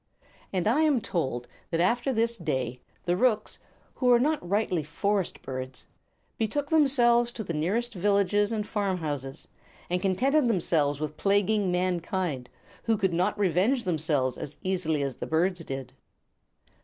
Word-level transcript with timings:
And 0.51 0.67
I 0.67 0.81
am 0.81 0.99
told 0.99 1.47
that 1.69 1.79
after 1.79 2.11
this 2.11 2.35
day 2.35 2.81
the 3.05 3.15
rooks, 3.15 3.59
who 3.93 4.09
are 4.11 4.19
not 4.19 4.41
rightly 4.49 4.81
forest 4.83 5.43
birds, 5.43 5.85
betook 6.39 6.71
themselves 6.71 7.31
to 7.33 7.43
the 7.43 7.53
nearest 7.53 7.93
villages 7.93 8.51
and 8.51 8.65
farm 8.65 8.97
houses, 8.97 9.47
and 9.91 10.01
contented 10.01 10.47
themselves 10.47 10.99
with 10.99 11.17
plaguing 11.17 11.71
mankind, 11.71 12.49
who 12.85 12.97
could 12.97 13.13
not 13.13 13.37
revenge 13.37 13.83
themselves 13.83 14.37
as 14.39 14.57
easily 14.63 15.03
as 15.03 15.17
the 15.17 15.27
birds 15.27 15.63
did. 15.63 15.93